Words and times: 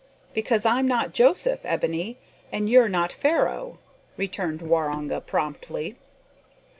"Because 0.33 0.65
I's 0.65 0.83
not 0.83 1.13
Joseph, 1.13 1.59
Ebony, 1.63 2.17
an 2.51 2.67
you're 2.67 2.89
not 2.89 3.11
Pharoah," 3.11 3.77
returned 4.17 4.59
Waroonga 4.61 5.21
promptly. 5.27 5.95